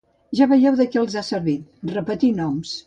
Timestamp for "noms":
2.43-2.79